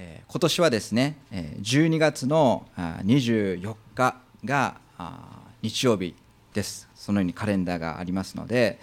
[0.00, 4.76] え今年はですねえ12月の24日が
[5.60, 6.14] 日曜日
[6.54, 6.88] です。
[6.94, 8.78] そのようにカレンダーがありますので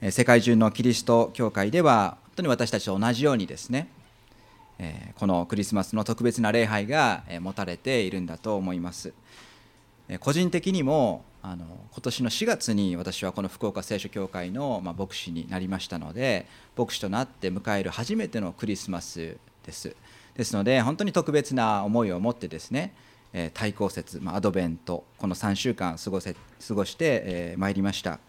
[0.00, 3.88] え世界中のキリスト教会では本当に私たちと同じようにですね
[4.80, 9.12] えこのクリスマスの特別な礼拝が持たれているんだと思います。
[10.18, 16.46] 個人的にもあの今年の4月に私はこの福岡聖書協会の、まあ、牧師になりましたので
[16.76, 19.94] 牧師となって迎える初めてのクリスマスです。
[20.38, 22.94] ですので本当に特別な思いを持ってですね
[23.52, 26.34] 対抗節、まあ、アドベントこの3週間過ごせ
[26.66, 28.20] 過ごしてまいりました。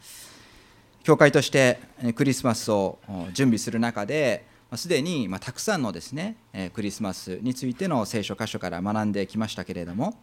[1.03, 1.80] 教会として
[2.16, 3.00] クリスマスを
[3.34, 4.44] 準備する中で
[4.76, 6.36] すでにまたくさんのですね
[6.73, 10.17] クリスマスについての聖書箇所から学んできましたけれども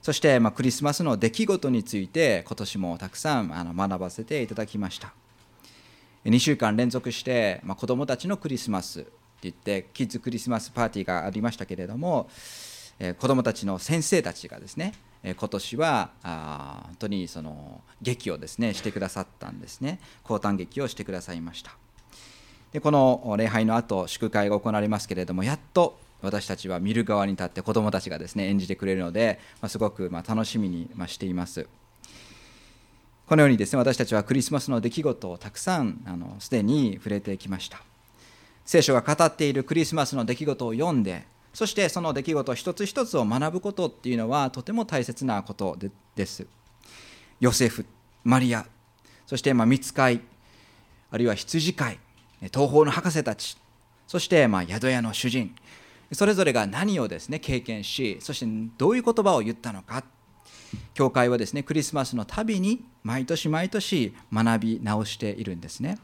[0.00, 5.12] そして、まあ、クリスマスの出来事について今年もたくさんあの学ばせていただきました。
[6.24, 9.06] 2週間連続して、まあ、子どもたちのクリスマス
[9.42, 12.28] 言ってキッズクリスマスパーティーがありましたけれども、
[12.98, 14.92] えー、子どもたちの先生たちがですね
[15.22, 21.76] え今年はあ本当にその劇をですねしてくださったんですね講談劇をしてくださいました
[22.72, 31.68] でこの礼拝の後祝会が行われますけれどもやっと私たちは見る側に立って子どもたちがですね演じてくれるので、まあ、すごくま楽しみにしています。
[33.26, 37.82] このようにですね私たちはクリスマスの出来事をたくさんあのすでに触れてきました。
[38.66, 45.74] 聖書が語っているクリスマスの出来事を読んでそしてその出来事一つ一つを学ぶことっていうのはとても大切なこと
[46.14, 46.46] です。
[47.40, 47.86] ヨセフ、
[48.24, 48.66] マリア、
[49.24, 50.20] そしてまあ見つかい、
[51.10, 51.98] あるいは羊飼い、
[52.52, 53.56] 東方の博士たち、
[54.06, 55.54] そしてまあ宿屋の主人、
[56.12, 58.46] それぞれが何をですね経験しそして
[58.78, 60.04] どういう言葉を言ったのか
[60.94, 65.98] 教会はですねクリスマスのたびに毎年毎年学び直しているんですね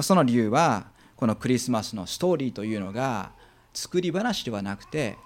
[0.00, 3.32] その理由はこのクリスマスのストーリーというのが
[3.72, 5.16] 作り話ではなくて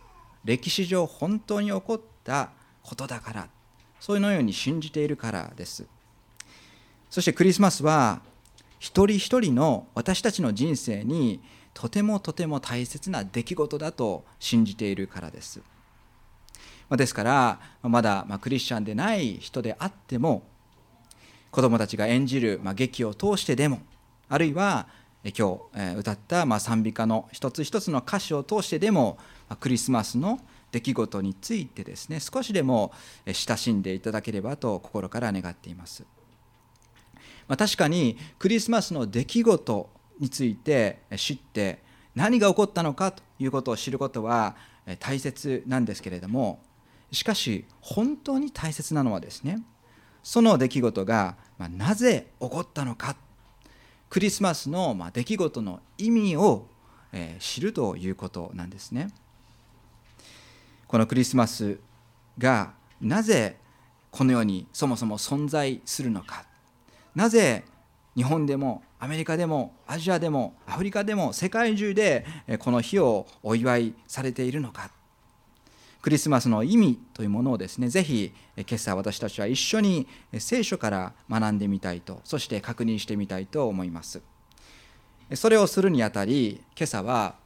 [0.45, 2.51] 歴史上本当に起こった
[2.83, 3.49] ことだから
[3.99, 5.87] そういうのように信じているからです
[7.11, 8.21] そしてクリスマスは
[8.79, 11.41] 一人一人の私たちの人生に
[11.75, 15.61] とてもとても大切な出来事だと信じているからです。
[16.91, 20.43] ですからまだクリスチャンでない人であっても
[21.53, 23.81] 子供たちが演じる劇を通してでも
[24.29, 24.89] あるいは
[25.23, 29.19] 今日歌ったま賛美歌の一つ一つの歌詞を通してでも
[29.61, 30.41] クリスマスの
[30.73, 32.93] 出来事についてですね少しでも
[33.27, 36.05] 親しんでいただければと心から願っています。
[37.49, 41.83] まあ、確かにクリスマスの出来事について知って
[42.15, 44.55] 何が起こったのかということを知ることは
[45.01, 46.63] 大切なんですけれども
[47.11, 49.63] しかし本当に大切なのはですね
[50.23, 53.17] その出来事がなぜ起こったのか
[54.11, 56.67] クリスマスの出来事の意味を
[57.39, 59.11] 知るということなんですね。
[60.89, 61.79] このクリスマス
[62.37, 63.57] がなぜ
[64.11, 66.45] この世にそもそも存在するのか。
[67.15, 67.65] なぜ
[68.17, 72.27] 日本でもアメリカでもアジアでもアフリカでも世界中で
[72.59, 74.91] この日をお祝いされているのか。
[76.03, 80.07] クリスマスの意味というものをですねぜひ今朝私たちは一緒に
[80.39, 84.23] 聖書から学んでみたいとそして確認してみたいと思います。
[85.35, 87.37] それをするにあたり今朝は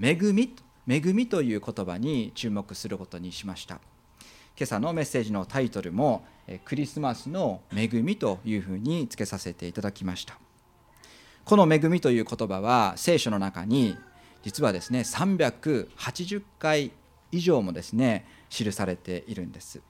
[0.00, 0.54] 恵み
[0.86, 3.80] 恵みという言葉に注目することにしました。
[4.56, 6.24] 今朝のメッセージのタイトルも
[6.64, 10.38] クリスマスの恵みというふうにつけさせていただきました。
[11.44, 13.96] この恵みという言葉は聖書の中に
[14.42, 16.92] 実はですね380回
[17.34, 19.80] 以上もですね記されているんです。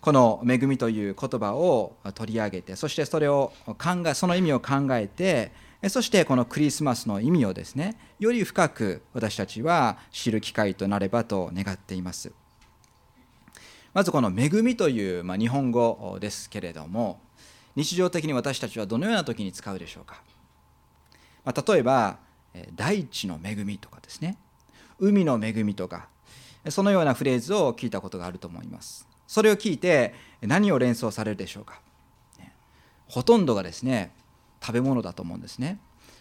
[0.00, 5.50] この恵みという言葉を取り上げてそしてそれを考えその意味を考えて
[5.88, 12.30] そしてこのクリスマスの意味をですねより深く私たちは知る機会となればと願っています。
[13.94, 17.18] まずこの恵みという、ま、日本語ですけれども
[17.74, 20.22] 日常的に私たちはどのような時に使うでしょうか、
[21.44, 22.18] ま、例えば
[22.74, 24.36] 大地の恵みとかですね
[24.98, 26.08] 海の恵みとか
[26.70, 29.06] そのようなフレーズを聞いたことがあると思います。
[29.26, 31.80] それを聞いて何を連想されるでしょうか？
[33.08, 34.12] ほとんどがですね
[34.60, 35.78] 食べ物だと思うんですね。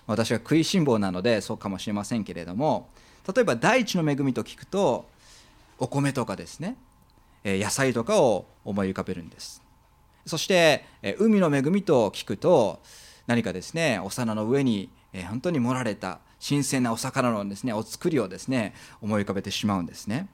[0.08, 2.90] 私は食いしん坊なのでそうかもしれませんけれども
[3.34, 5.08] 例えば大地の恵みと聞くと
[5.80, 6.78] お米とかですね。
[7.44, 9.62] 野菜とかを思い浮かべるんです。
[10.26, 10.86] そして
[11.20, 12.82] 海の恵みと聞くと
[13.28, 14.90] 何かですねお皿の上に
[15.28, 20.28] 本当に盛られた新鮮なお魚のですねお作りをですね思い浮かべてしまうんですね、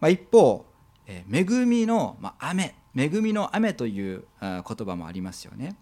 [0.00, 0.66] まあ、一方
[1.06, 5.76] え恵みのま雨恵みの雨という言葉もありますよね。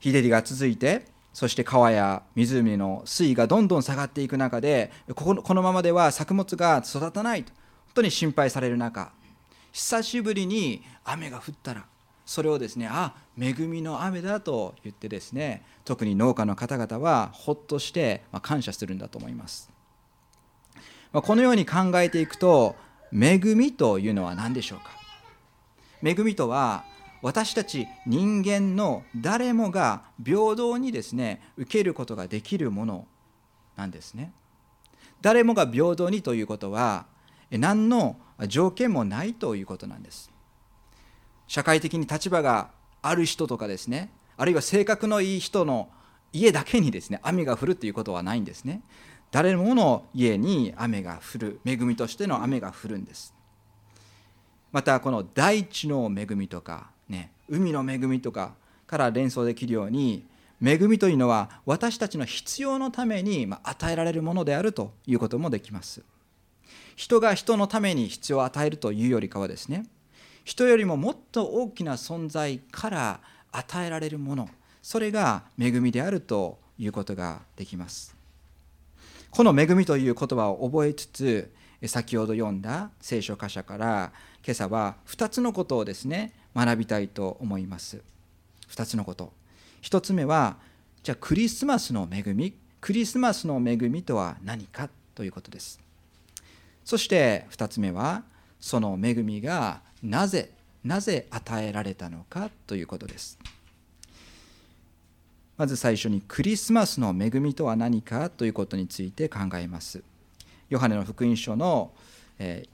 [0.00, 9.12] 日照りが続いてそして川や湖の水位がどんどん下がっていく中でここのままでは作物が育たないと本当に心配される中
[9.72, 11.86] 久しぶりに雨が降ったら
[12.24, 19.70] それをですねあ恵みの雨だと言ってですね特に農家の方々はほっとして感謝するんだと思います。
[21.12, 22.74] このように考えていくと
[23.12, 24.90] 恵みというのは何でしょうか？
[26.02, 26.84] 恵みとは
[27.20, 33.06] 私たち人間の誰もが平等にですね受けることができるもの
[33.76, 34.32] なんですね。
[35.20, 37.06] 誰もが平等にということは
[37.50, 38.16] 何の
[38.48, 40.31] 条件もないということなんです。
[41.52, 42.70] 社会的に立場が
[43.02, 45.90] ある人とかですねあるいは性格のいい人の
[46.32, 48.80] 家だけにですね雨が降るということはないんですね。
[49.30, 51.60] 誰もの家に雨が降る。
[51.66, 53.34] 恵みとしての雨が降るんです。
[54.72, 58.54] またこの大地の恵みとか、ね、海の恵みとか
[58.86, 60.26] から連想できるように
[60.64, 66.02] 恵みというのは私たちの必要のために与えられるものであるということもできます。
[66.96, 69.84] 人が人のために必要を与えるというよりかはですね
[70.44, 73.20] 人よりももっと大きな存在から
[73.52, 74.48] 与えられるもの
[74.82, 78.16] それが恵みであるということができます。
[79.30, 81.52] この恵みという言葉を覚えつつ
[81.86, 84.12] 先ほど読んだ聖書箇所から
[84.44, 88.02] 今朝は2つのことをですね学びたいと思います。
[88.68, 89.32] 2つのこと。
[89.82, 90.56] 1つ目は
[91.02, 95.80] じゃあクリスマスの恵みクリスマスの恵みとは何かということです。
[96.84, 98.24] そして2つ目は
[98.60, 100.50] その恵みがなぜ
[100.84, 103.38] なぜ与えられたのかということです。
[105.56, 110.02] まず最初にクリスマスの恵みとは何かということについて考えます。
[110.70, 111.92] ヨハネの福音書の、
[112.38, 112.66] え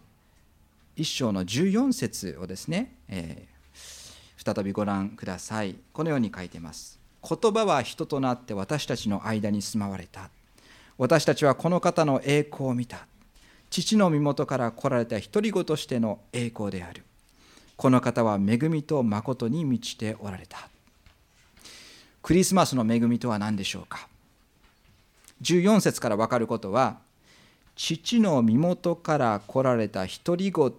[0.96, 5.76] ー、1章の14節をですね、えー、再びご覧ください。
[5.92, 6.98] このように書いています。
[7.28, 10.30] 言葉は人となって私たちの間に住まわれた。
[10.96, 13.06] 私たちはこの方の栄光を見た。
[13.68, 17.02] 父の身元から来られた独り子としての栄光である。
[17.78, 20.68] この方は恵みと誠に満ちておられた。
[22.22, 24.08] クリスマスの恵みとは何でしょうか
[25.42, 26.98] ？14節から分かることは
[27.76, 30.76] 父の身元から来られた独り子、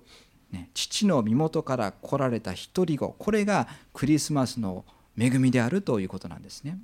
[0.51, 4.84] ね、父の身元から来られた独り子これがクリスマスの
[5.18, 6.78] 恵みであるということなんですね。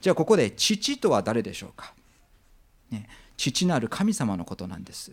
[0.00, 1.94] じゃあここで父とは誰でしょうか、
[2.90, 5.12] ね、父なる神様のことなんです。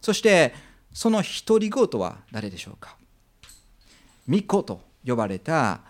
[0.00, 2.96] そしてその独り子とは誰でしょうか？
[4.26, 5.80] 御子と呼ばれた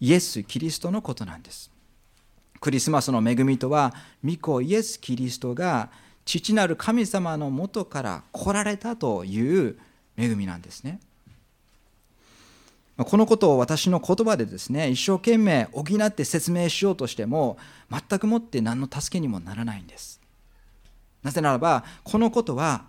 [0.00, 1.70] イエス・キリストのことなんです。
[2.60, 3.92] クリスマスの恵みとは
[4.24, 5.90] 御子イエス・キリストが
[6.24, 9.76] 父なる神様のもとから来られたという
[10.16, 11.00] 恵みなんですね。
[12.96, 17.58] このことを私の言葉でですね一生懸命補って説明しようとしても
[17.90, 20.20] 全くもって何の助けにもならないんです。
[21.24, 22.84] なぜならばこのことは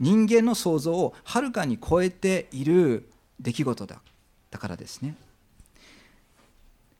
[0.00, 3.08] 人間の想像をはるかに超えている
[3.38, 4.00] 出来事だ。
[4.50, 5.14] だからですね。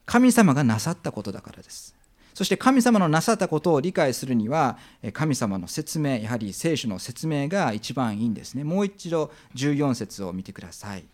[0.07, 1.95] 神様がなさったことだからです。
[2.35, 4.79] そして神様のなさったことを理解するには
[5.13, 8.65] 神様の説明やはり聖書の説明が一番いいんですね。
[8.65, 11.05] もう一度14節を見てください。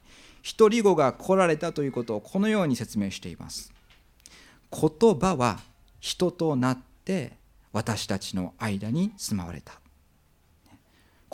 [0.43, 3.73] 一人子が来られたということをこのように説明しています。
[4.71, 5.61] 言葉は
[6.01, 7.33] 人となって
[7.73, 9.81] 私たちの間に住まわれた。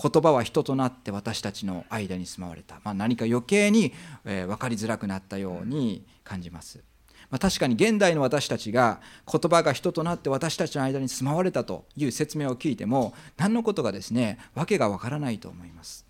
[0.01, 3.93] 言葉は人となって私たちの間に住まわれた、まあ、何か余計に、
[4.25, 6.83] えー、分かりづらくなったように感じます、
[7.31, 16.07] まあ、確かに現代の私たちが言葉が人となって私たちの間に住まわれたという説明を聞いても何のことがですね訳がわからないと思います。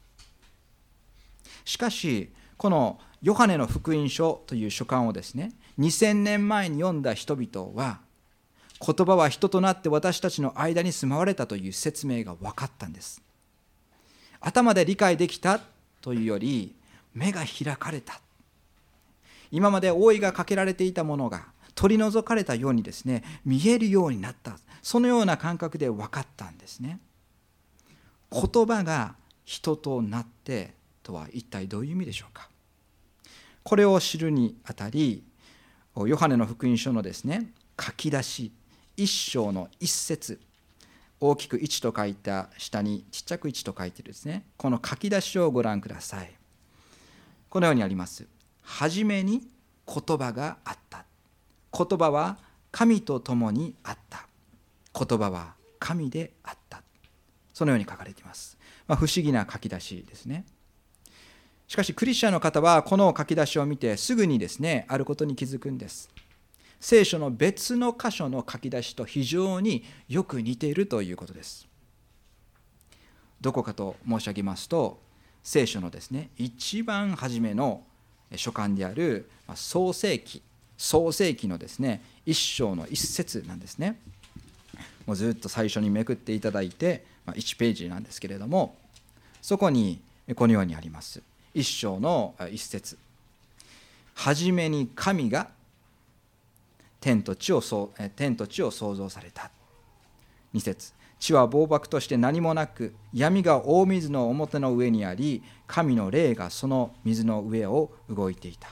[1.65, 8.01] しかしこのヨハネの福音書という書簡をですね2000年前に読んだ人々は
[8.85, 13.22] 言葉は人となって私たちの間に住まわれたという説明が分かったんです
[14.43, 15.61] 頭で理解できた
[16.01, 16.75] というより
[17.15, 18.21] 目が開かれた。
[19.51, 24.59] 今まで覆いがかけられていたものが取り除かれたようにですね見えるようになった。
[24.83, 26.99] そのような感覚で分かったんですね。
[28.33, 32.49] 言葉が人となってとは一体どういう意味でしょうか。
[33.63, 35.23] これを知るにあたり
[35.97, 38.51] ヨハネの福音書のですね書き出し
[38.97, 40.41] 一章の一節。
[41.25, 44.45] 大きく1と書いた下にちっちゃく1と書いてるですね。
[44.57, 46.31] この書き出しをご覧ください。
[47.49, 48.26] このようにあります。
[48.62, 49.47] はじめに
[49.87, 51.05] 言葉があった。
[51.73, 52.38] 言葉は
[52.73, 54.26] 神と共にあった。
[54.93, 56.83] 言葉は神であった。
[57.55, 60.45] そのように書かれています、まあ、不思議な書き出しですね。
[61.69, 66.11] しかしクリスチャンの方はこの書き出しを見てすぐにですねあることに気づくんです。
[66.83, 71.69] 聖書の別の箇所の書き出しと非常によく似ているということです。
[73.41, 74.99] どこかと申し上げますと
[75.45, 77.85] 聖書のですね一番初めの
[78.35, 80.43] 書簡である創世記
[80.77, 83.97] 創世記のですね一章の一節なんですね。
[85.07, 88.75] もうずっと最初にめくっていただいてま1ページなんですけれども
[89.41, 90.01] そこに
[90.35, 91.23] このようにあります。
[91.55, 92.99] 一章の一節。
[94.17, 95.49] 初めに神が
[97.02, 97.61] 天と地を
[98.14, 99.50] 天と地を創造された。
[100.52, 108.71] 二節地は暴漠として何もなく闇が大水の表の上にあり神の霊がその水の上を動いていた。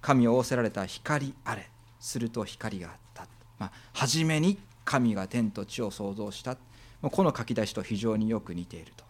[0.00, 3.28] 神を仰せられた光あれすると光があった、
[3.58, 6.56] まあ、初めに神が天と地を創造した。
[7.00, 9.04] この書き出しと非常によく似ていると。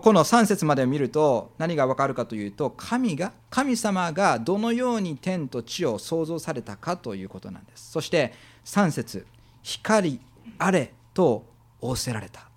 [0.00, 7.92] この3節までを見ると何がわかるかというと神が神様がどのように天と地を創造されたかということなんです。
[7.92, 8.32] そして
[8.64, 9.26] 3節
[9.62, 10.20] 光
[10.58, 11.46] あれと
[11.80, 12.48] 仰せられた。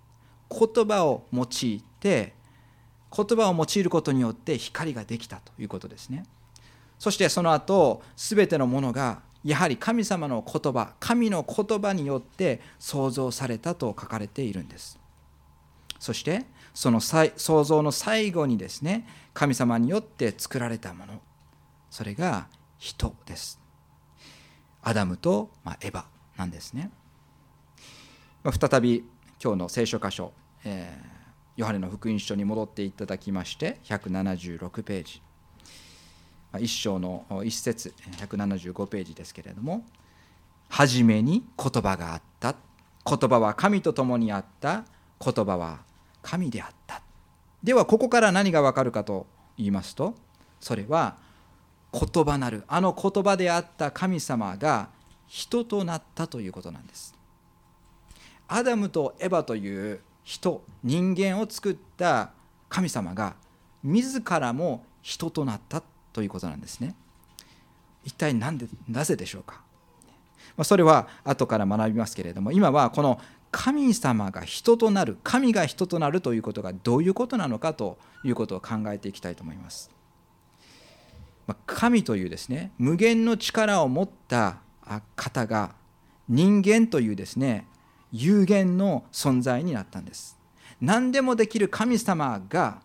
[0.50, 2.34] 言葉を用いて
[3.14, 6.24] 言葉を用いることによって光ができたということですね。
[6.98, 14.98] そしてその後全てのものがやはり神様の言葉神の言葉によって創造されたと書かれているんです。
[16.00, 16.46] そして
[16.78, 19.04] その創造の最後にですね
[19.34, 21.20] 神様によって作られたもの。
[21.90, 22.46] それが
[22.78, 23.58] 人です。
[24.82, 26.04] アダムとエヴァ
[26.36, 26.92] なんですね。
[28.44, 29.04] 再び
[29.42, 30.32] 今日の聖書箇所、
[30.64, 31.06] えー、
[31.56, 35.20] ヨハネの福音書に戻っていただきまして176ページ。
[36.60, 39.84] 一章の一節175ページですけれども
[40.68, 42.54] 初めに言葉があった。
[43.04, 44.84] 言葉は神と共にあった。
[45.20, 45.87] 言葉は
[46.28, 47.00] 神であった。
[47.62, 50.14] ではここから何がわかるかと言いますと
[50.60, 51.16] それは
[51.92, 52.64] 言葉なる。
[52.68, 54.90] あの言葉であった神様が
[55.26, 57.14] 人となったということなんです。
[58.46, 62.32] アダムとエヴァという人人間を作った
[62.68, 63.34] 神様が
[63.82, 65.82] 自らも人となった
[66.12, 66.94] ということなんですね。
[68.04, 69.62] 一体何でなぜでしょうか。
[70.62, 73.20] それは後から学びますけれども今はこの
[73.50, 79.90] 神様が人となる神が人となるということがどういうことなのかということを考えていきたいと思います。
[81.66, 84.58] 神というですね無限の力を持った
[85.16, 85.74] 方が
[86.28, 87.66] 人間というですね
[88.12, 90.38] 有限の存在になったんです。
[90.80, 92.82] 何でもできる神様が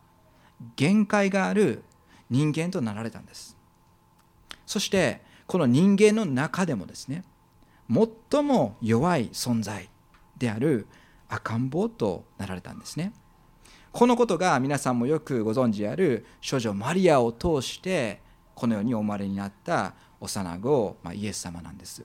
[0.75, 1.83] 限界がある
[2.29, 3.57] 人間となられたんです。
[4.65, 7.23] そしてこの人間の中でもですね
[8.31, 9.89] 最も弱い存在
[10.37, 10.87] である
[11.29, 13.13] 赤ん坊となられたんですね。
[13.91, 18.21] このことが皆さんもよくご存知である少女マリアを通して
[18.55, 22.03] このようにお生まれになった幼子、まあ、イエス様なんです、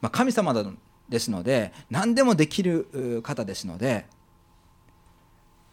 [0.00, 0.54] まあ、神様
[1.08, 4.06] ですので何でもできる方ですので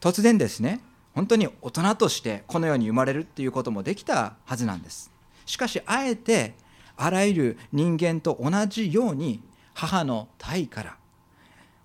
[0.02, 0.82] 突然ですね
[1.14, 5.12] 本当に大人としてこのように生まれるっていうこともできたはずなんです。
[5.48, 6.54] しかしあえて
[6.96, 9.42] あらゆる人間と同じように
[9.78, 10.98] 母の体から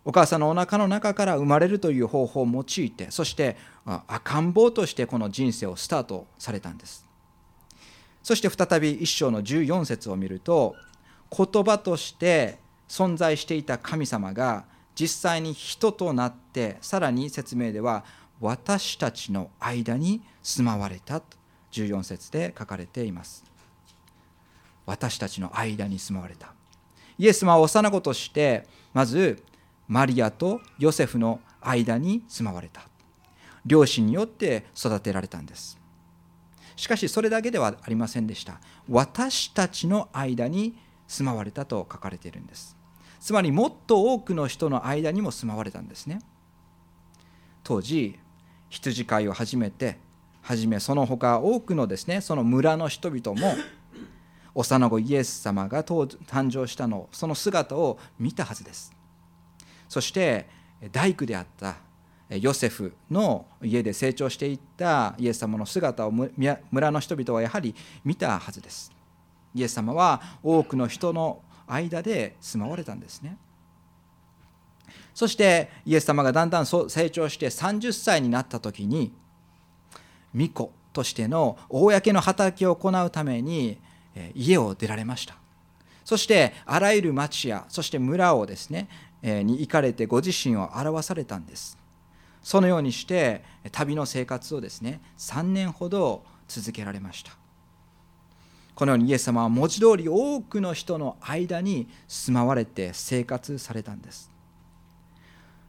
[0.05, 7.07] お母さんのおなかの中から生まれるという方法を用いてそして赤ん坊としてこの人生をスタートされたんです。
[8.23, 10.75] そして再び一章の14節を見ると
[11.37, 12.59] 言葉として
[12.89, 18.05] 存在していた神様が実際に人となってさらに説明では
[18.41, 21.37] 私たちの間に住まわれたと
[21.73, 23.45] 14節で書かれています。
[24.87, 26.55] 私たちの間に住まわれた。
[27.19, 29.43] イエス様は幼子としてまず
[29.89, 32.83] マリアとヨセフの間に住まわれた。
[33.65, 35.79] 両親によって育てられたんです。
[36.75, 38.61] しかしそれだけではありませんでした。
[38.89, 40.77] 私たちの間に
[41.07, 42.77] 住まわれたと書かれているんです。
[43.21, 46.21] つまりもっと多くの人の間にも住まわれたんですね。
[47.63, 48.19] 当時
[48.69, 49.99] 羊飼いを始めて
[50.41, 53.55] はじめその他多くのですねその村の人々も
[54.55, 58.93] 幼子イエス様が誕生したのその姿を見たはずです。
[59.89, 60.47] そして
[60.91, 61.77] 大工であった
[62.29, 68.91] ヨセフの家で成長していったイエス様の姿を村の人々はやはり見たはずです。
[69.55, 73.37] イエス様は多くの人の間で住まわれたんですね。
[75.15, 79.13] そしてイエス様がだんだん成長して30歳になった時に
[80.33, 83.79] 巫女としての公の働きを行うために
[84.35, 85.37] 家を出られました。
[86.05, 88.89] そしてあらゆる町やそして村をですね
[89.23, 91.79] に行かれてご自身を表されたんです。
[92.43, 97.33] そのようにして旅の生活をですね3年ほど続けられました。
[98.75, 104.31] このようにイエス様は文字通り多くの人の間に住まわれて生活されたんです。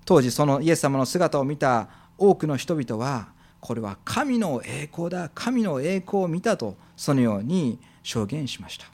[0.05, 3.32] 当時そのイエス様の姿を見た多くの人々は
[3.63, 5.31] これは神の栄光だ。
[5.33, 8.87] 神の栄光を見たとそのように証言しました。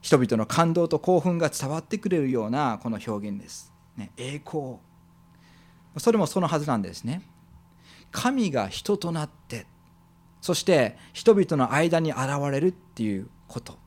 [0.00, 4.78] 人々の感動と興奮が伝わってくれるようなこの表現です、ね、栄光。
[5.96, 7.22] それもそのはずなんですね。
[8.10, 9.66] 神が人となって
[10.40, 13.78] そして人々の間に現れるっていうこと。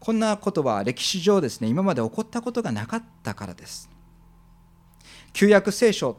[0.00, 3.88] こんなことは歴史上ですね今まで起こったことがなかったからです。
[5.32, 6.16] 旧約聖書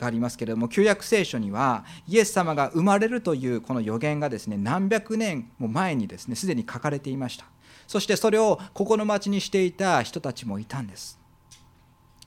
[0.00, 7.44] がありますけれども旧約聖書にはイエス様が生まれるというこの予言がですね何百年も前にですねすでに書かれていました。
[7.86, 11.18] そしてそれをここの町にしていた人たちもいたんです。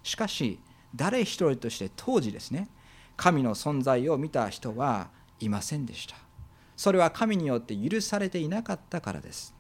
[0.04, 0.60] しかし
[0.96, 2.70] 誰一人として当時ですね
[3.18, 6.16] 神の存在を見た人はいませんでした。
[6.76, 9.56] それは神によって許されていなかったからです。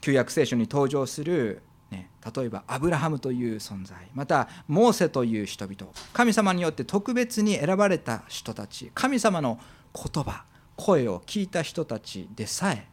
[0.00, 9.60] 旧約聖書に登場する、ね、例えばアブラハムという存在またモーセという人々神様によって特別に選ばれた人たち神様の
[9.94, 12.88] 言葉声を聞いた人たちでさえ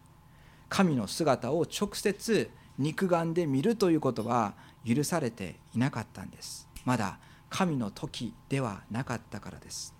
[0.69, 4.53] 神の姿を直接肉眼で見るということは
[4.85, 6.67] 許されていなかったんです。
[6.85, 7.19] まだ
[7.49, 9.93] 神の時ではなかったからです。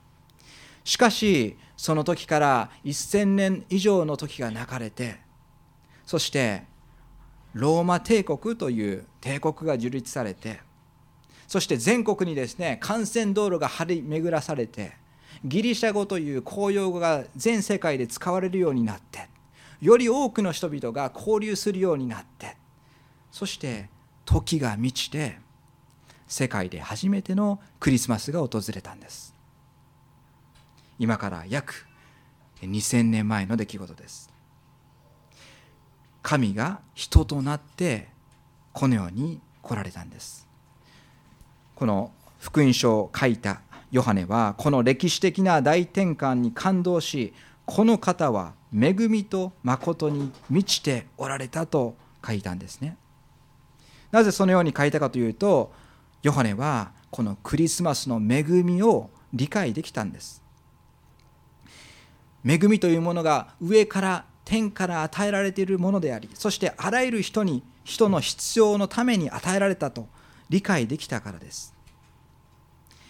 [0.84, 5.20] しかしその時から1000年以上の時が流れて
[6.06, 6.66] そして
[7.54, 10.60] ローマ帝国という帝国が樹立されて
[11.48, 14.94] そして全国にですね幹線道路が張り巡らされて
[15.46, 19.30] ギリシャ語という公用語が全世界で使われるようになって
[19.82, 22.56] より多くの人々が交流するようになって
[23.32, 23.90] そして
[24.26, 25.38] 時が満ちて
[26.28, 29.36] 世界で初めてのクリスマスが訪れたんです。
[30.98, 31.86] 今から約
[32.62, 34.33] 2000年前の出来事です。
[36.24, 38.08] 神が人となって
[38.72, 40.48] この世に来られたんです。
[41.76, 47.34] この福音書を書いたヨハネはこの歴史的な大転換に感動し
[47.66, 51.96] この方は恵みと誠に満ちておられたと
[52.26, 52.98] 書いたんですね。
[54.12, 55.74] なぜそのように書いたかというと
[56.22, 60.42] ヨハネはこのクリスマスの恵みを理解できたんです。
[62.46, 70.08] 恵みというものが上から天から与えられているものでありそしてあらゆる人に人の必要のために与えられたと
[70.50, 71.74] 理解できたからです。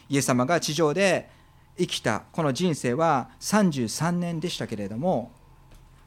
[0.10, 1.30] イエス様が地上で
[1.78, 5.32] 生きたこの人生は33年でしたけれども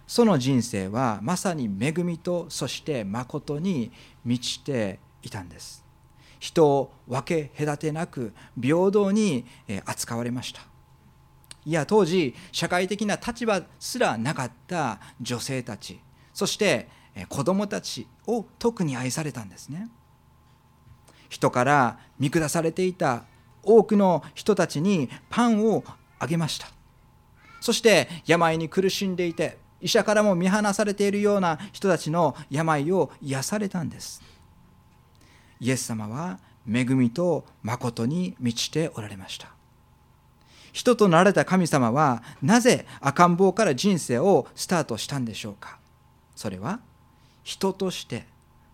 [0.07, 3.91] その人生はまさに恵みとそして誠に
[4.25, 5.85] 満ちていたんです。
[6.39, 9.45] 人を分け隔てなく平等に
[9.85, 10.61] 扱われました。
[11.67, 16.01] いや当時社会的な立場すらなかった女性たち
[16.33, 16.89] そして
[17.29, 19.89] 子供たちを特に愛されたんですね。
[21.31, 23.25] 人から見下されていた
[23.63, 25.83] 多くの人たちにパンを
[26.19, 26.69] あげました。
[27.61, 34.23] そして病に苦しんでいて医者からも見放されているような人たちの病を癒されたんです。
[35.59, 36.39] イエス様は
[36.71, 39.56] 恵みと誠に満ちておられました。
[40.77, 45.79] 人となられた神様はなぜ赤ん坊から人生をスタートしたんでしょうか？
[46.35, 46.81] それは
[47.43, 48.27] 人として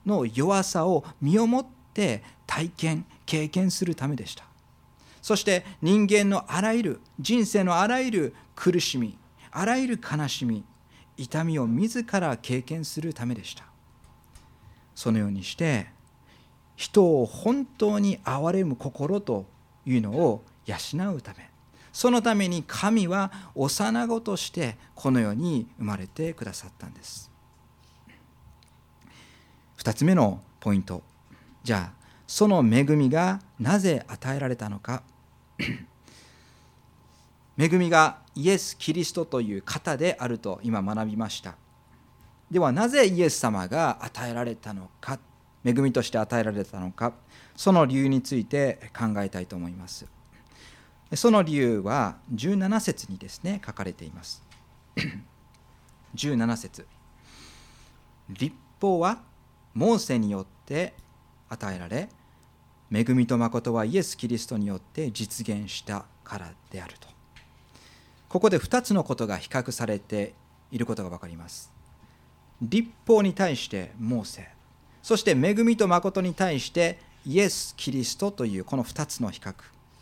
[0.04, 4.42] の弱さを身をもって体験経験するためでした。
[5.22, 9.16] そして人間のあらゆる人生のあらゆる苦しみ
[9.52, 10.64] あらゆる悲しみ
[11.16, 13.62] 痛みを自ら経験するためでした。
[14.96, 15.86] そのようにして
[16.74, 19.46] 人を本当に憐れむ心と
[19.86, 21.48] いうのを養うため
[21.92, 27.30] そのために神は幼子としてこの世に生まれてくださったんです。
[29.78, 31.02] 2つ目のポイント。
[31.62, 35.02] じゃあその恵みがなぜ与えられたのか。
[37.58, 41.56] 恵みがイエス・キリストという方であると今学びました。
[42.50, 45.18] ではなぜイエス様が与えられたのか。
[45.64, 47.12] 恵みとして与えられたのか。
[47.54, 50.06] その理由について考えたいと思います。
[51.14, 54.42] その理由は17節にですね書かれています。
[56.14, 56.86] 17節。
[58.28, 59.20] 立法は
[59.74, 60.94] モーセによって
[61.48, 62.08] 与えられ
[62.90, 67.08] 恵みと誠はイエス・キリストによって実現したからであると。
[68.28, 70.34] ここで2つのことが比較されて
[70.70, 71.70] いることが分かります。
[72.62, 74.48] 立法に対してモーセ
[75.02, 79.54] そして恵みと誠に対してイエス・キリストというこの2つの比較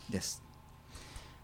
[0.09, 0.40] です。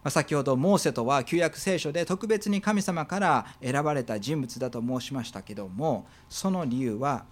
[0.06, 7.24] 先ほどモーセとは旧約聖書で特別に神様から選ばれた人物だと申しましたけどもその理由は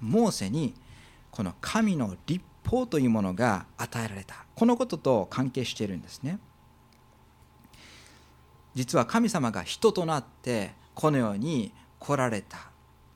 [0.00, 0.74] モーセに
[1.30, 4.44] この神の立法というものが与えられた。
[4.54, 6.38] このことと関係しているんですね。
[8.74, 12.70] 実は神様が人となってこのように来られた。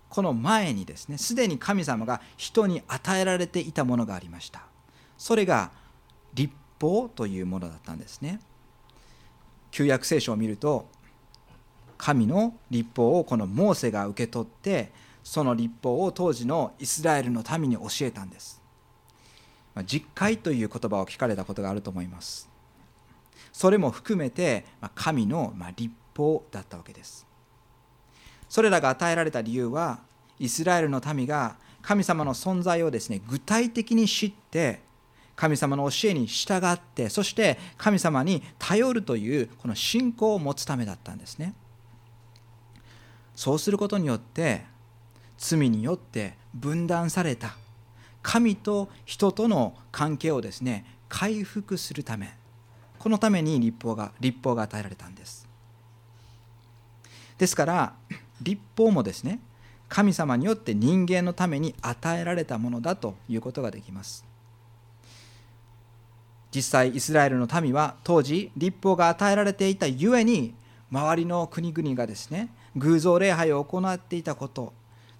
[0.09, 4.63] この前にですねすでに神様が人に与えられていたものがありました。
[5.17, 5.71] それが
[6.35, 8.41] 立法というものだったんですね。
[9.73, 10.87] 旧約聖書を見ると
[11.99, 14.93] 神の立法をこのモーセが受け取って
[15.25, 18.61] その立法を当時のイスラエルの民に教えたんです。
[19.87, 22.49] 実会という言葉を聞かれたことがあると思います。
[23.53, 27.27] それも含めて神の立法だったわけです。
[28.49, 30.01] それらが与えられた理由は
[30.39, 34.83] イスラエルの民が神様の存在をですね具体的に知って
[35.43, 41.57] 神様の教えに従ってそして神様に頼るというこの信仰を持つためだったんですね。
[43.35, 44.63] そうすることによって
[45.39, 47.57] 罪によって分断された
[48.23, 52.37] 神と人との関係をですね回復するため
[53.01, 55.49] このために立法が立法が与えられたんです。
[57.39, 57.95] ですから
[58.41, 59.41] 立法もですね
[59.89, 64.31] 神様によって人間のために与えられたものだということができます。
[66.55, 70.55] 実際イスラエルの民は当時立法が与えられていたゆえに
[70.91, 74.73] 周りの国々がですね偶像礼拝を行っていたこと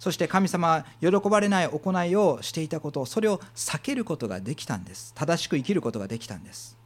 [0.03, 5.13] そして神様は喜ばれない行いをしていたことそれを避けることができたんです。
[5.15, 6.77] 正しく生きることができたんです。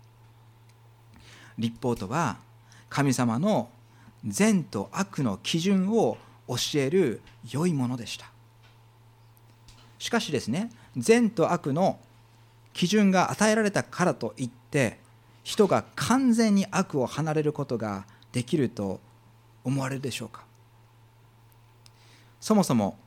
[1.57, 2.37] 立法とは
[2.89, 3.71] 神様の
[4.23, 8.29] 善と悪の基準を教える良いものでした。
[9.97, 11.97] しかしですね善と悪の
[12.77, 14.99] 基準が与えられたからといって
[15.43, 18.99] 人が完全に悪を離れることができると
[19.63, 20.43] 思われるでしょうか。
[22.39, 22.99] そもそも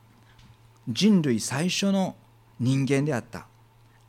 [0.89, 2.17] 人類最初の
[2.59, 3.47] 人間であった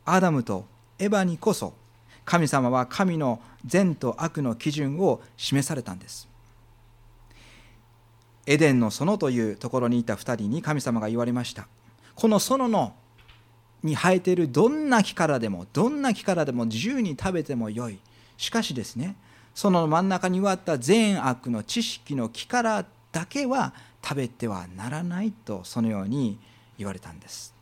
[0.04, 0.66] アダムと
[0.98, 1.74] エヴァにこそ
[2.24, 6.28] 神様は神の善と悪の基準を示されたんです。
[8.46, 11.68] エデンの園というところにいた2人に神様が言われました。
[12.16, 12.94] この園の
[13.82, 17.98] に生えているどんな木からでもどんな木からでも自由に食べてもよい。
[18.36, 19.16] しかしですね
[19.54, 26.38] その真ん中に割った善悪の知識の木からだけは食べてはならないとそのように
[26.78, 27.54] 言われたんです。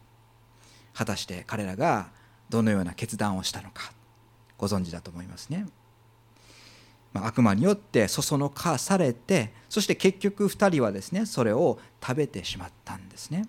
[0.95, 2.11] 果たして彼らが
[2.49, 3.93] どのような決断をしたのか
[4.59, 5.67] ご存知だと思いますね、
[7.13, 13.49] まあ、悪魔によってそそのかされてそして結局2人はですねそれを食べてしまったんですね。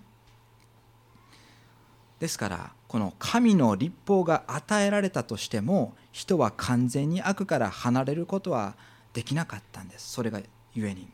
[2.22, 8.76] ですからこの神の立法が与えられたとしても人は完全に悪から離れることは
[9.12, 10.12] できなかったんです。
[10.12, 10.40] それが
[10.72, 11.08] ゆえに。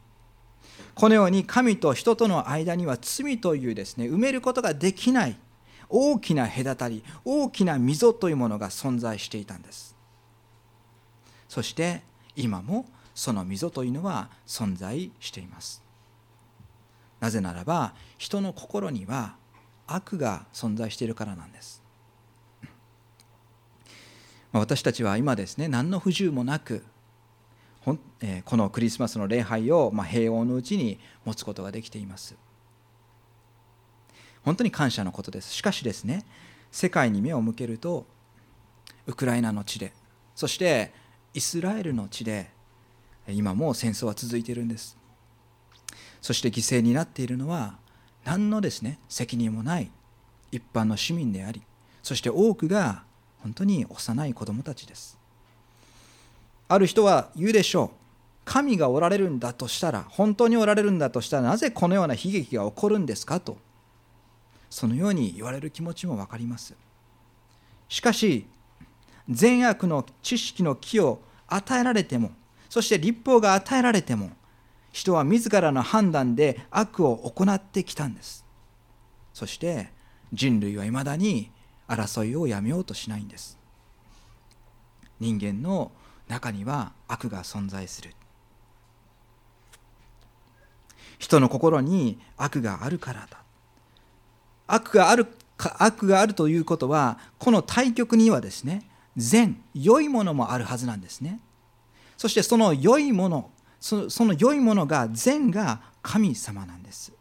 [0.95, 5.39] このように神と人との間には罪というですね埋めることができない
[5.89, 9.97] 大きな隔たり大きな溝というものが存在していたんです。
[11.49, 12.03] そして
[12.37, 15.83] 今もその溝というのは存在しています。
[17.19, 19.37] なぜならば人の心には
[19.89, 21.83] 悪が存在しているからなんです。
[24.53, 26.85] 私たちは今ですね何の不自由もなく
[27.85, 27.99] こ
[28.57, 32.37] のクリスマスの礼拝を平穏のうちに持つことができています。
[34.43, 35.53] 本当に感謝のことです。
[35.53, 36.25] しかしですね
[36.71, 38.07] 世界に目を向けると
[39.07, 39.93] ウクライナの地で
[40.35, 40.93] そして
[41.35, 42.51] イスラエルの地で
[43.29, 44.97] 今も戦争は続いているんです。
[46.21, 47.79] そして犠牲になっているのは
[48.29, 49.91] 何のですね責任もない
[50.53, 51.63] 一般の市民であり
[52.03, 53.05] そして多くが
[53.43, 55.19] 本当に幼い子供たちです。
[56.69, 57.91] ある人は言うでしょう
[58.45, 63.41] 神がおられるんだとしたら本当におられるんだとしたらなぜこのような悲劇が起こるんですか？
[63.41, 63.57] と
[64.69, 66.75] そのように言われる気持ちも分かります。
[67.89, 68.47] しかし
[69.31, 72.33] 善悪の知識の木を与えられても
[72.69, 74.31] そして立法が与えられても
[74.93, 78.45] 人は自らの判断で悪を行ってきたんです。
[79.33, 79.93] そして
[80.33, 81.51] 人類はいまだに
[81.87, 83.59] 争いをやめようとしないんです。
[85.21, 85.93] 人間の
[86.29, 88.15] 中には悪が存在する。
[91.19, 93.43] 人の心に悪があるからだ。
[94.67, 95.27] 悪がある
[95.79, 101.41] 悪があるということはこの対極にはですね善良いものもあるはずなんですね。
[102.17, 107.13] そしてその良いものその良いものが善が神様なんです。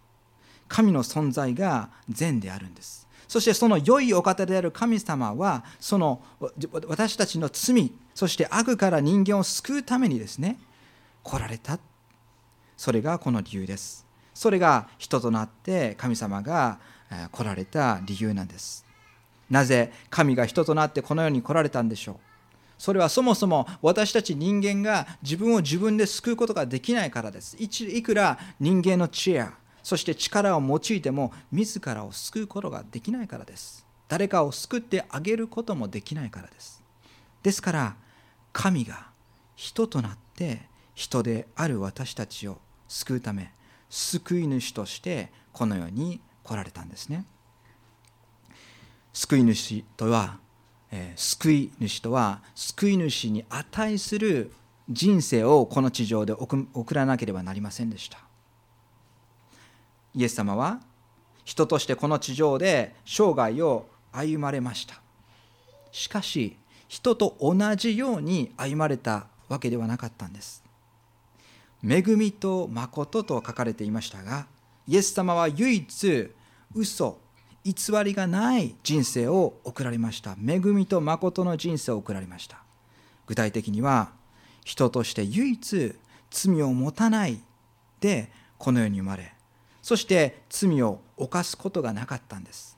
[0.67, 3.07] 神の存在が善であるんです。
[3.27, 6.21] そしてその良いお方である神様はその
[6.87, 10.57] 私たちの罪そして悪から人間を救うためにですね
[11.23, 11.77] 来られた。
[12.77, 14.05] それがこの理由です。
[14.33, 16.79] それが人となって神様が
[17.31, 18.85] 来られた理由なんです。
[19.49, 22.15] なぜ神が人となってこの世に来られたんでしょう？
[22.77, 27.57] それはそもそも私たち人間が自分を自分で救うことができないからです。
[27.59, 33.85] いくら人間の知恵やそして力を用いても自らを救うことができないからです。
[34.07, 36.83] 誰かを救ってあげることもできないからです。
[37.43, 37.95] ですから
[38.53, 39.07] 神が
[39.55, 43.51] 人となって人である私たちを救うため
[43.89, 47.25] 救い主としてこの世に来られたんですね。
[49.13, 50.37] 救い主とは、
[50.91, 54.53] え、救い主とは救い主に値する
[54.89, 58.19] 人生をこの地上で送らなければなりませんでした。
[60.15, 60.79] イエス様は
[61.43, 65.01] 人としてこの地上で生涯を歩まれました。
[65.91, 70.63] しかし人と同じように歩まれたわけではなかったんです。
[71.83, 74.47] 恵みと誠と書かれていましたが
[74.87, 76.31] イエス様は唯一
[76.73, 77.19] 嘘
[77.67, 80.37] 偽りがない人生を送られました。
[80.47, 82.59] 恵みと誠の人生を送られました。
[83.25, 84.11] 具体的には
[84.63, 85.95] 人として唯一
[86.31, 87.41] 罪を持たない
[87.99, 89.33] でこの世に生まれ
[89.81, 92.77] そして罪を犯すことがなかったんです。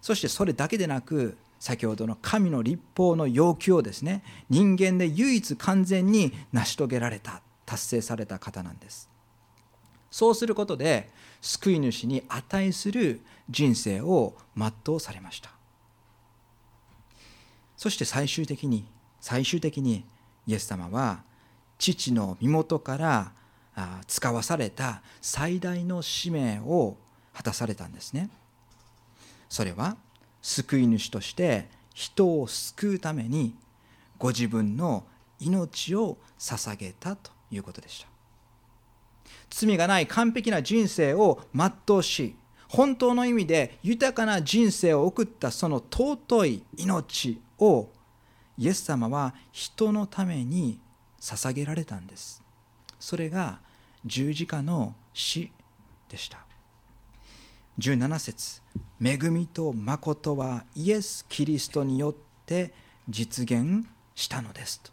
[0.00, 9.08] そしてそれだけでなく先ほどの神の立法の要求をですね人間で唯一完全に成し遂げられた達成された方なんです。
[10.10, 13.20] そうすることで救い主に値する
[13.52, 15.50] 人生を全うされました。
[17.76, 18.86] そして最終的に
[19.20, 20.04] 最終的に
[20.46, 21.22] イエス様は
[21.78, 23.32] 父の身元から
[24.06, 26.96] 使わされた最大の使命を
[27.32, 28.30] 果たされたんですね。
[29.48, 29.96] それは
[30.40, 33.54] 救い主として人を救うために
[34.18, 35.04] ご自分の
[35.40, 38.08] 命を捧げたということでした。
[39.50, 42.34] 罪がない完璧な人生を全うし
[42.72, 47.90] 本当の意味で豊かな人生を送ったその尊い命を
[48.56, 50.80] イエス様は人のために
[51.20, 52.42] 捧げられたんです。
[52.98, 53.58] それが
[54.06, 55.52] 十字架の死
[56.08, 56.38] でした。
[57.78, 58.62] 17節
[59.02, 62.14] 恵みと誠はイエス・キリストによっ
[62.46, 62.72] て
[63.06, 64.90] 実現したのです」と。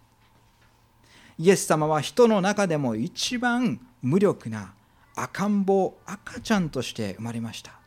[1.37, 4.73] イエス様は人の中でも一番無力な
[5.23, 7.79] 赤ん坊赤ちゃんとして生まれました。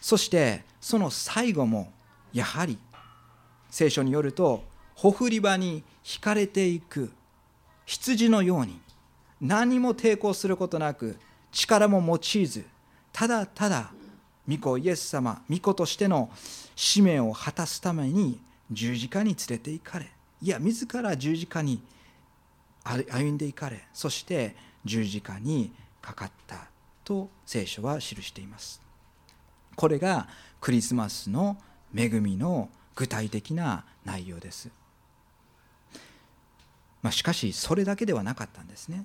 [0.00, 1.90] そしてその最後も
[2.32, 2.78] やはり
[3.70, 4.62] 聖書によると
[4.94, 7.10] ほふり場に引かれていく
[7.86, 8.78] 羊のように
[9.40, 11.16] 何も抵抗することなく
[11.52, 12.66] 力も用いず
[13.12, 13.92] ただただ
[14.46, 16.30] 御子イエス様御子としての
[16.76, 20.10] 使命を果たすために十字架に連れて行かれ
[20.42, 21.80] いや自ら十字架に
[22.84, 24.54] 歩んでいかれそして
[24.84, 25.72] 十字架に
[26.04, 26.68] かかった
[27.02, 28.82] と聖書は記しています。
[29.74, 30.28] これが
[30.60, 31.56] クリスマスの
[31.96, 34.68] 恵みの具体的な内容です、
[37.02, 39.04] まあ、しかしそれだけではなかったんですね。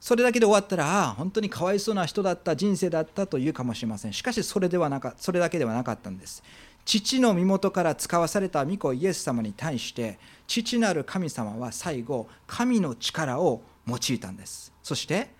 [0.00, 4.12] それだけで終わったらああ本当にかわいそうな人だった人生だったというかもしれません。
[4.12, 6.42] しかしそれではなかそれだけではなかったんです。
[6.84, 14.72] 父の身元から使わされた御子イエス様に対して父なる神様は最後神の力を用いたんです。
[14.82, 15.30] そして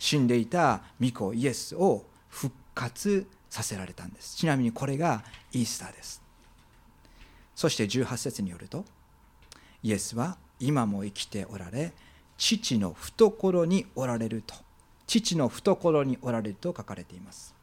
[0.00, 4.34] 死んでいた御子イエスを復活させられたんです。
[4.36, 6.22] ちなみにこれがイースターです。
[7.54, 8.86] そして18節によると
[9.82, 11.92] イエスは今も生きておられ
[12.38, 14.54] 父の懐におられると
[15.06, 17.54] 父の懐におられると書かれています。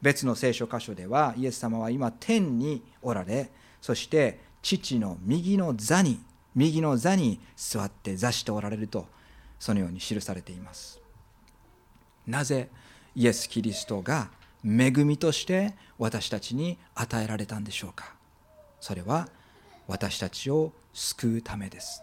[0.00, 3.50] 別の聖書箇所ではイエス様は今天におられ
[3.82, 6.20] そして父の右の座に
[6.54, 9.06] 右の座に座って座しておられると
[9.60, 11.01] そのように記されています。
[12.26, 12.68] なぜ
[13.14, 14.28] イエス・キリストが
[14.64, 18.14] 恵みとして私たちに与えられたんでしょうか？
[18.80, 19.28] それは
[19.86, 22.02] 私たちを救うためです。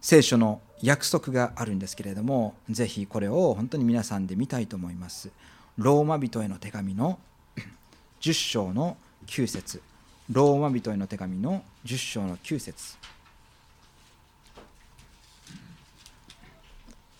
[0.00, 5.30] 聖書の約束があるんですけれどもぜひこれを本当に皆さんで見たいと思います。
[5.76, 7.18] ローマ人への手紙の
[8.20, 9.82] 10章の9節。
[10.30, 12.96] ローマ人への手紙の10章の9節。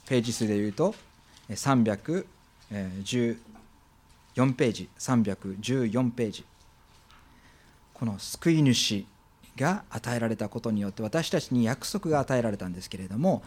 [0.07, 0.95] ページ数でいうと
[1.51, 2.27] 314
[4.55, 6.45] ページ314ページ。
[7.95, 9.07] この救い主
[9.57, 13.43] が与えられたことによって私たちに約束が与えられたんですけれども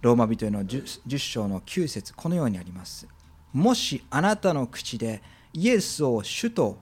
[0.00, 3.06] ローマ人への 10, 10章の9節このようにあります。
[3.52, 6.78] もしあなたの口でイエスを主と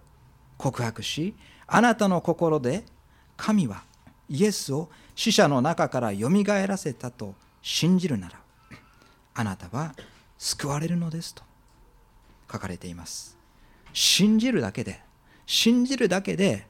[0.56, 1.34] 告白し
[1.66, 2.84] あなたの心で
[3.36, 3.82] 神は
[4.28, 8.38] イエスを死者の中からよみがえらせたと信じるなら
[9.34, 9.94] あなたは
[10.42, 11.42] 救われるのですと
[12.50, 13.36] 書かれています。
[13.92, 15.02] 信じるだけで
[15.44, 16.66] 信じるだけで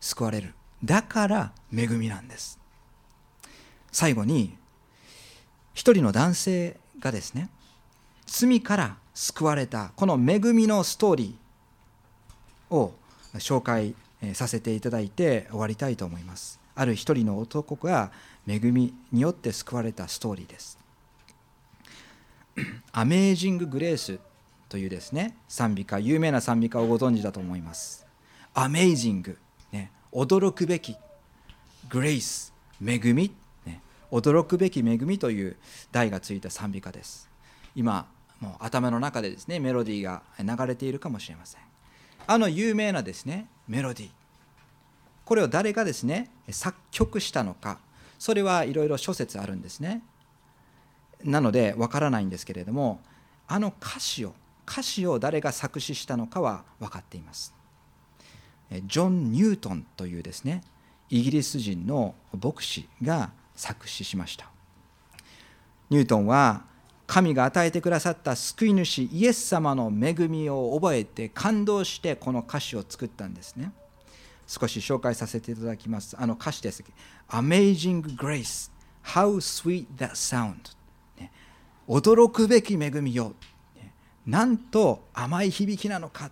[0.00, 0.54] 救われる。
[0.84, 2.60] だから恵みなんです。
[3.90, 4.56] 最後に
[5.74, 7.50] 一人の男性がですね
[8.26, 12.94] 罪から救われたこの恵みのストーリーを
[13.34, 13.96] 紹介
[14.34, 16.60] させていただいて終わりたいと思います。
[16.76, 18.12] ある一人の男が
[18.46, 20.78] 恵みによって救われたストーリーです。
[22.92, 24.18] アメージング・グレース
[24.68, 28.06] というですね賛美歌有名な賛美歌をご存知だと思います。
[28.54, 29.38] アメイジング、
[29.70, 30.96] ね、驚くべき
[31.88, 32.52] グレイス
[32.84, 33.34] 恵み、
[33.64, 35.56] ね、驚くべき恵みという
[35.90, 37.30] 題がついた賛美歌です。
[37.74, 38.06] 今
[38.40, 41.60] もう頭の中でですねメロディーが流れているかもしれません。
[42.26, 44.10] あの有名なですねメロディー。
[45.24, 47.78] これを誰がですね作曲したのか。
[48.18, 50.02] それはいろいろ諸説あるんですね。
[51.24, 53.00] なのでわからないんですけれども
[53.48, 54.34] あの歌詞を
[54.66, 57.54] 歌詞を誰が作詞したのかは分かっています。
[58.86, 60.62] ジョン・ニュートンというですね
[61.10, 64.48] イギリス人の牧師が作詞しました。
[65.90, 66.64] ニュートンは
[67.06, 73.72] 神が与えてくださった救い主イエス様の恵みを覚えて感動してこの歌詞を作ったんですね。
[74.46, 76.16] 少し紹介させていただきます。
[76.18, 76.82] あの歌詞です。
[77.28, 78.70] Amazing Grace.
[79.02, 80.74] How sweet that sound、
[81.88, 83.34] 驚くべき恵みよ。
[84.26, 86.30] なんと甘い響きなのか、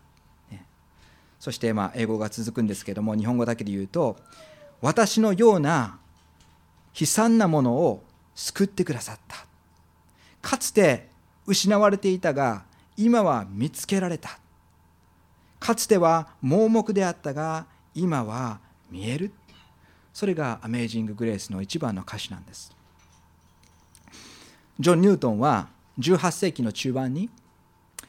[1.40, 4.16] そしてまあ英語が続くんですけども日本語だけで言うと
[4.82, 5.98] 私のような
[6.98, 9.46] 悲惨なものを救ってくださった。
[10.42, 11.08] かつて
[11.46, 12.64] 失われていたが
[12.96, 14.38] 今は見つけられた。
[15.58, 18.60] かつては盲目であったが今は
[18.90, 19.32] 見える。
[20.12, 22.74] それがアメージング・グレースの一番の歌詞なんです。
[24.80, 27.28] ジョン・ニュートンは18世紀の中盤に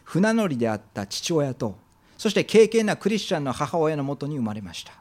[0.05, 1.75] 船乗りであった父親と
[2.17, 4.93] そして敬虔なクリスチャンの母親のもとに生まれました。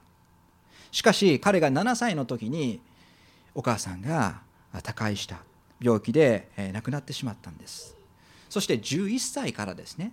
[0.91, 2.81] しかし彼が7歳の時に
[3.55, 4.41] お母さんが
[4.83, 5.39] 他界した。
[5.81, 7.97] 病気で亡くなってしまったんです。
[8.49, 10.13] そして11歳からですね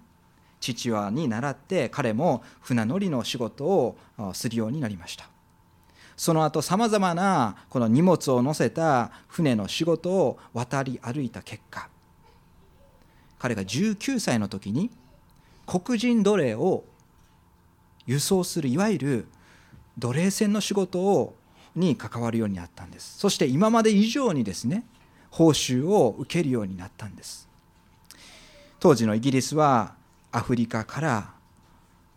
[0.59, 3.97] 父親に倣って彼も船乗りの仕事を
[4.33, 5.29] するようになりました。
[6.17, 11.87] その後さまざまなこの荷物を載せた船の仕事を渡り歩いた結果
[13.39, 14.89] 彼が19歳の時に
[15.67, 16.83] 黒人奴隷を
[18.07, 19.27] 輸送するいわゆる
[19.99, 21.35] 奴隷船の仕事を
[21.75, 23.19] に関わるようになったんです。
[23.19, 24.83] そして今まで以上にですね
[25.29, 27.47] 報酬を受けるようになったんです。
[28.79, 29.93] 当時のイギリスは
[30.31, 31.33] アフリカから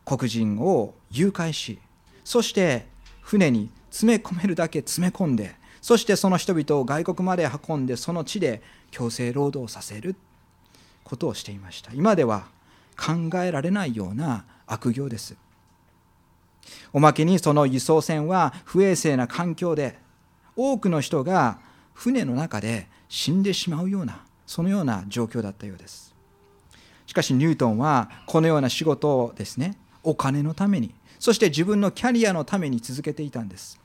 [0.04, 1.78] 黒人を誘拐し
[2.24, 2.86] そして
[3.20, 10.14] 船に詰め込めるだけ詰め込んでそしてその人々を外国まで運んでその地で強制労働させる
[11.04, 11.92] ことをしていました。
[11.92, 12.46] 今では
[12.96, 15.36] 考えられないような悪行です。
[16.92, 19.98] おまけにその輸送船は不衛生な環境で
[20.54, 21.58] 多くの人が
[21.94, 26.14] 船の中で死んでしまうようなそのような状況だったようです。
[27.06, 33.79] しかしニュートンはこのような仕事をですねお金のためにそして自分のキャリアのために続けていたんです。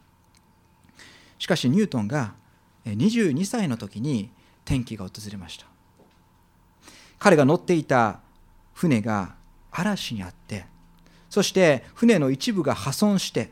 [1.37, 2.33] しかしニュートンが
[2.85, 4.29] 22歳の時に
[4.65, 5.65] 転機が訪れました。
[7.19, 8.19] 彼が乗っていた
[8.73, 9.35] 船が
[9.71, 10.65] 嵐にあって
[11.29, 13.51] そして船の一部が破損して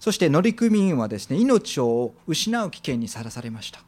[0.00, 3.80] そして乗組員はですね命を失う危険にさらされました。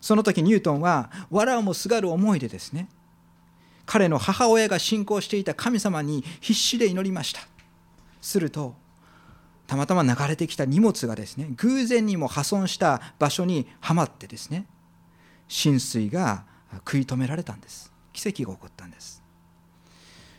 [0.00, 2.88] その時ニュートンは藁をもすがる思いでですね
[3.84, 7.40] 彼の母親が信仰していた神様に必死で祈りました。
[8.20, 8.74] すると
[9.68, 14.66] たまたま流れてきた荷物がですね偶然にも破損した場所にはまってですね
[15.46, 16.44] 浸水が
[16.78, 17.92] 食い止められたんです。
[18.12, 19.22] 奇跡が起こったんです。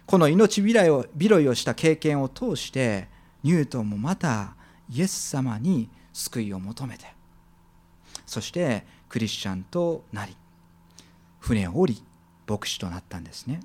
[0.05, 3.07] この命拾いを拾いをした経験を通して
[3.43, 4.55] ニュートンもまた
[4.89, 7.05] イエス様に救いを求めて
[8.25, 10.35] そしてクリスチャンとなり
[11.39, 12.03] 船を降り
[12.47, 13.59] 牧師となったんですね。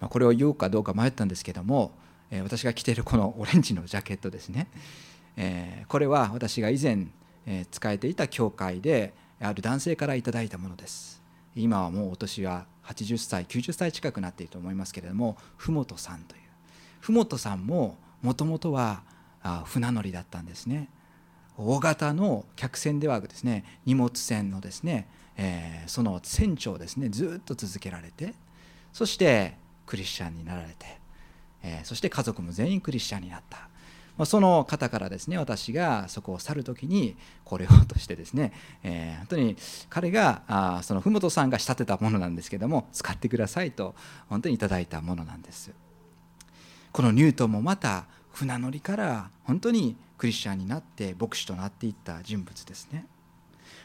[0.00, 1.92] これを言うかどうか迷ったんですけども
[2.42, 4.68] 私が着ているこのオレンジのジャケットですね。
[5.36, 7.06] えこれは私が以前
[7.46, 11.22] え使えていた教会である男性からいただいたものです。
[11.54, 16.42] 今はもうお年は80歳90歳近くなっていると思いますけれども麓さんという。
[17.00, 19.02] 麓さんももともとは
[19.64, 20.90] 船乗りだったんですね。
[21.56, 25.08] 大型の客船ではですね荷物船のですね、
[25.38, 28.34] えー、その船長ですねずっと続けられて
[28.92, 29.56] そして
[29.86, 30.98] クリスチャンになられて、
[31.66, 33.68] えそして家族も全員クリスチャンになった。
[34.24, 38.52] その方からですね私がそこを去る時にこれをとしてですね、
[38.82, 39.56] えー、本当に
[39.90, 43.94] 彼があその麓さんが仕立てたものなんですけども使ってくださいと
[44.30, 45.72] 本当にいただいたものなんです。
[46.92, 53.06] このニュートンもまた船乗りから本当にクリスチャンになって牧師となっていった人物ですね。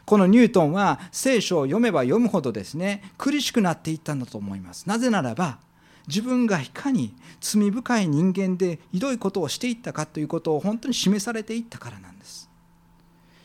[0.06, 4.88] このニュートンは聖書を読めば読むほどですね苦しくなっていったんだと思います。
[4.88, 5.60] なぜならば
[6.08, 12.49] 自分がいかに罪深い人間でひどいことをしていったかということを本当に示されていったからなんです。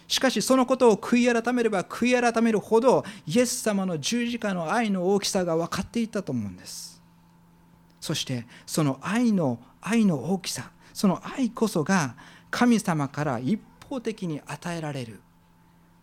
[0.09, 7.03] しかしそのことを悔い改めれば悔い改めるほどイエス様の十字架の愛の大きさが分かっていったと思うんです。
[8.01, 12.15] そしてその愛の愛の大きさその愛こそが
[12.51, 15.21] 神様から一方的に与えられる。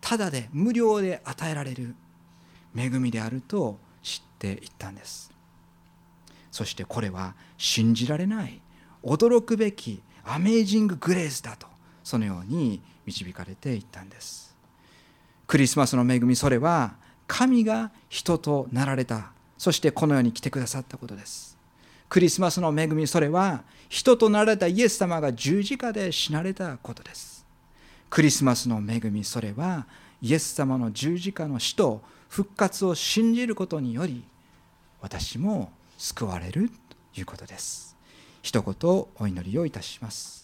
[0.00, 1.94] ただで無料で与えられる。
[2.76, 5.33] 恵みであると知っていったんです。
[6.54, 8.60] そしてこれは信じられない
[9.02, 11.66] 驚くべきアメージンググレースだと
[12.04, 14.54] そのように導かれていったんです。
[15.48, 16.94] クリスマスの恵みそれは
[17.26, 21.58] 神が人となられたそしてこの世に来てくださったことです。
[22.08, 27.44] クリスマスの恵みそれは人となられたイエス様が十字架で死なれたことです。
[28.08, 29.86] クリスマスの恵みそれは
[30.22, 34.22] イエス様の十字架の死と復活を信じることにより
[35.00, 36.70] 私も救われる
[37.14, 37.96] ということです。
[38.42, 40.43] 一言お祈りをいたします。